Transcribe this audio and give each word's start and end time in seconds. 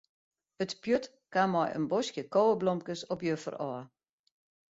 It 0.63 0.71
pjut 0.85 1.05
kaam 1.35 1.53
mei 1.55 1.67
in 1.79 1.85
boskje 1.91 2.23
koweblomkes 2.37 3.05
op 3.17 3.25
juffer 3.27 3.61
ôf. 3.67 3.85